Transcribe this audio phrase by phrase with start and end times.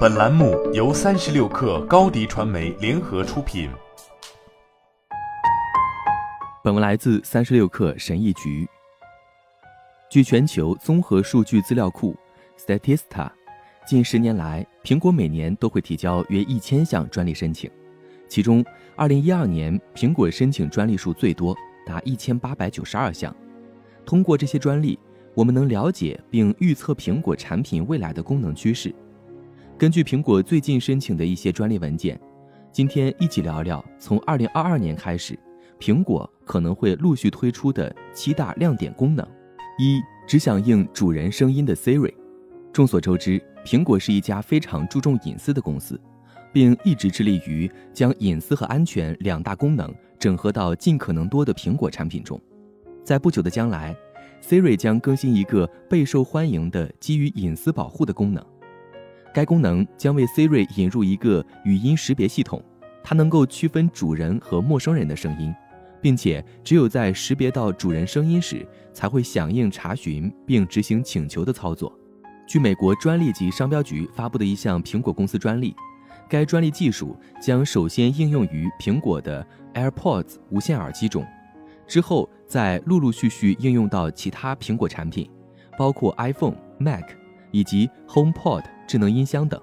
[0.00, 3.70] 本栏目由三十六氪高低传媒联合出品。
[6.62, 8.68] 本文来自三十六氪神译局。
[10.10, 12.14] 据全球综合数据资料库
[12.58, 13.30] Statista，
[13.86, 17.70] 近十年来，苹果每年都会提交约一千项专利申请，
[18.28, 18.62] 其中，
[18.96, 21.56] 二零一二年苹果申请专利数最多，
[21.86, 23.34] 达一千八百九十二项。
[24.04, 24.98] 通过这些专利，
[25.34, 28.94] 我们能了解并预测苹果产品未来的功能趋势。
[29.80, 32.20] 根据苹果最近申请的一些专利文件，
[32.70, 35.38] 今天一起聊聊从二零二二年开始，
[35.78, 39.26] 苹果可能会陆续推出的七大亮点功能。
[39.78, 39.98] 一、
[40.28, 42.12] 只响应主人声音的 Siri。
[42.74, 45.98] 众所周知，苹果是一家非常注重隐私的公司，
[46.52, 52.38] 并一直致力于将隐私和安全两大功能整合到尽可能多的苹果产品中。
[53.02, 53.96] 在不久的将来
[54.42, 58.44] ，Siri 将更新一个备受欢迎的基于隐私保护的功能。
[59.32, 62.62] 该功能将为 Siri 引入一个语音识别系统，
[63.02, 65.54] 它能够区分主人和陌生人的声音，
[66.00, 71.96] 并且只有在识别到主人声音时，才会响应查询并执行请求的操作。
[72.46, 75.74] 据美国专利及商标局发布的一项苹果公司专利，
[76.28, 81.24] 该专利技术将首先应用于苹果的 AirPods 无线耳机中。
[81.86, 85.30] 之后再陆陆续续应用到其他苹果产品，
[85.78, 87.04] 包括 iPhone、Mac
[87.50, 89.60] 以及 HomePod 智能音箱等。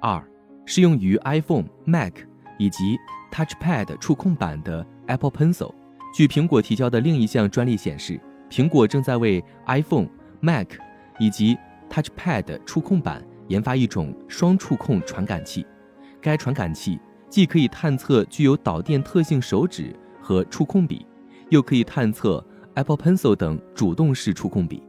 [0.00, 0.22] 二，
[0.64, 2.14] 适用于 iPhone、Mac
[2.58, 2.98] 以及
[3.30, 5.74] TouchPad 触控板的 Apple Pencil。
[6.14, 10.08] 据苹果提交的另一项专利显示，苹果正在为 iPhone、
[10.40, 10.68] Mac
[11.18, 11.56] 以及
[11.88, 15.66] TouchPad 触控板研发一种双触控传感器。
[16.20, 21.06] 该传感器既可以探测具有导电特性手指和触控笔。
[21.50, 24.80] 又可以探测 Apple Pencil 等主动式触控笔。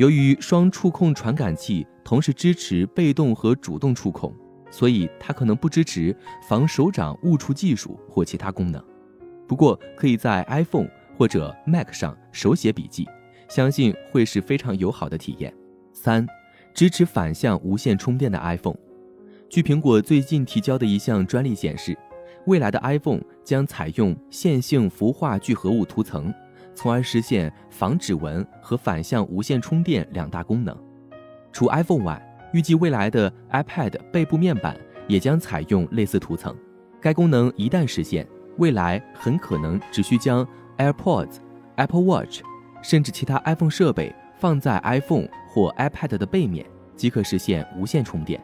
[0.00, 4.34] 由于双触控传感器同时支持被动和主动触控，
[4.70, 6.16] 所以它可能不支持
[6.48, 8.82] 防手掌误触技术或其他功能。
[9.46, 13.06] 不过，可以在 iPhone 或者 Mac 上手写笔记，
[13.46, 15.54] 相信会是非常友好的体验。
[15.92, 16.26] 三，
[16.72, 18.78] 支持反向无线充电的 iPhone。
[19.50, 21.94] 据苹果最近提交的一项专利显示。
[22.46, 26.32] 未来的 iPhone 将采用线性氟化聚合物涂层，
[26.74, 30.76] 从而实现防指纹和反向无线充电两大功能。
[31.52, 32.20] 除 iPhone 外，
[32.52, 34.76] 预计未来的 iPad 背部面板
[35.06, 36.56] 也将采用类似涂层。
[37.00, 38.26] 该功能一旦实现，
[38.58, 40.46] 未来很可能只需将
[40.78, 41.36] AirPods、
[41.76, 42.42] Apple Watch，
[42.82, 46.66] 甚至其他 iPhone 设备放在 iPhone 或 iPad 的背面，
[46.96, 48.40] 即可实现无线充电。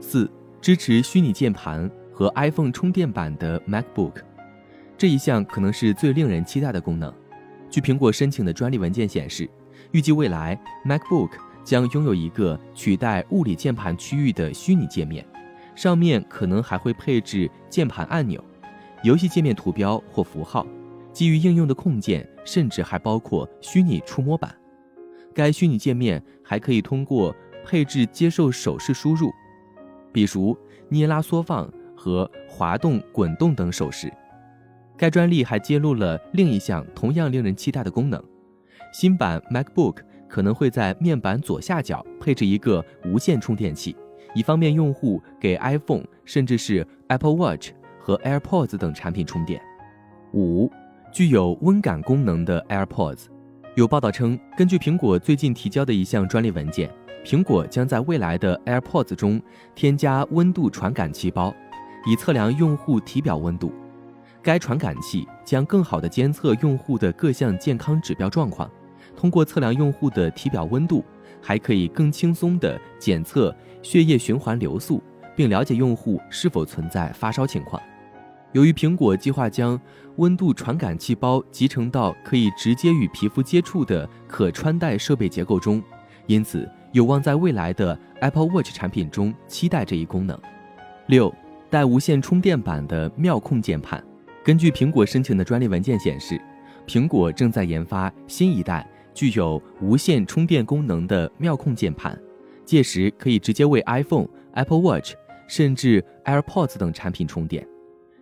[0.00, 1.90] 四、支持虚拟键盘。
[2.14, 4.16] 和 iPhone 充电板的 MacBook，
[4.98, 7.12] 这一项可能是最令人期待的功能。
[7.72, 9.48] 据苹果申请的专利文件显示，
[9.92, 11.30] 预计未来 MacBook
[11.64, 15.26] 将拥有一个取代物理键盘区域的虚拟界面，
[15.74, 18.44] 上面可能还会配置键盘按钮、
[19.02, 20.66] 游戏界面图标或符号、
[21.14, 24.54] 基于应用的控件，甚至还包括虚拟触摸板。
[25.32, 27.34] 该虚拟界面还可以通过
[27.64, 29.32] 配置接受手势输入，
[30.12, 30.54] 比如
[30.90, 31.72] 捏拉缩放。
[31.94, 34.12] 和滑动、滚动等手势。
[34.96, 38.22] 该专利还揭露了另一项同样令人期待的功能：
[38.92, 39.96] 新版 MacBook
[40.28, 43.96] 可能会在面板左下角配置一个无线充电器，
[44.34, 49.60] 以方便用户给 iPhone 甚至是 Apple Watch 和 AirPods 等产品充电。
[50.32, 50.70] 五、
[51.12, 53.26] 具有温感功能的 AirPods。
[53.74, 56.90] 有报道称，根据苹果最近提交的一项专利文件，
[57.24, 59.40] 苹果将在未来的 AirPods 中
[59.74, 61.54] 添加温度传感器包。
[62.04, 63.72] 以测量用户体表温度，
[64.42, 68.68] 该传感器将更好地监测用户的各项健康指标状况。
[69.16, 71.04] 通过测量用户的体表温度，
[71.40, 75.02] 还可以更轻松地检测血液循环流速，
[75.36, 77.80] 并了解用户是否存在发烧情况。
[78.52, 79.80] 由于苹果计划将
[80.16, 85.82] 温度传感器包集成到可以直接与皮肤接触的可穿戴设备结构中，
[86.26, 90.38] 因此有望在未来的 Apple Watch 产品中期待这一功能。
[91.06, 91.32] 六。
[91.70, 94.04] 带无线充电板的妙控键盘。
[94.44, 96.40] 根据苹果申请的专利文件显示，
[96.86, 98.84] 苹果正在研发新一代
[99.14, 102.20] 具有无线充电功能的妙控键盘，
[102.64, 105.14] 届时可以直接为 iPhone、Apple Watch
[105.46, 107.64] 甚至 AirPods 等产品充电。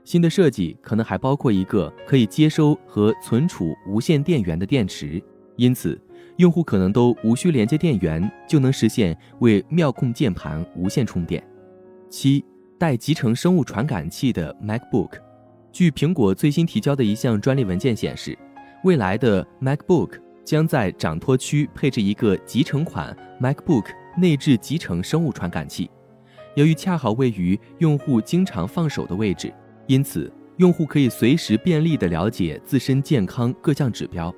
[0.04, 5.22] 新的设计可能还包括一个可以接收和存储无线电源的电池，
[5.56, 5.98] 因此
[6.36, 11.42] 用户可能都无需连接电源就能实现为妙控键盘无线充电。
[12.10, 12.44] 七。
[12.78, 15.10] 带集成生物传感器的 MacBook，
[15.72, 18.36] 据苹果最新提交的一项专利文件显示，
[18.82, 23.86] 未来的 MacBook 将在掌托区配置一个集成款 MacBook
[24.18, 25.88] 内置集成生物传感器，
[26.56, 29.52] 由于恰好位于用户经常放手的位置，
[29.86, 34.34] 因此用户可以随时便利地了解自身健康各项指标。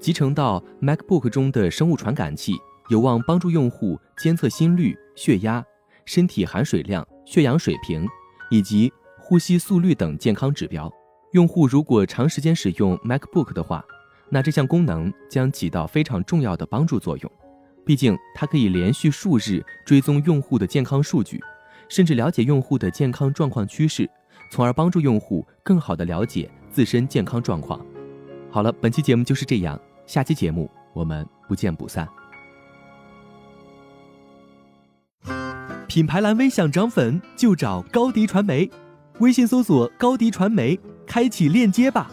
[0.00, 2.54] 集成到 MacBook 中的生物传感器
[2.88, 5.64] 有望帮助用户监测心率、血压、
[6.04, 8.06] 身体含水量、血氧水平
[8.50, 8.92] 以及
[9.28, 10.90] 呼吸速率等健康指标。
[11.32, 13.84] 用户如果长时间使用 MacBook 的话，
[14.30, 17.30] 那这项功能将起到非常重要的帮助作用。
[17.84, 21.38] 毕竟，它可以连续数日追踪用户的健康数据，
[21.90, 24.08] 甚至了解用户的健康状况趋势，
[24.50, 27.84] 从而帮助用户更好地了解自身健康状况。
[28.50, 32.08] 好了，本期节目就是这样，下期节目我们不见不散。
[35.86, 38.70] 品牌蓝 V 想涨粉就找高迪传媒，
[39.20, 42.10] 微信搜索高迪传媒，开启链接吧。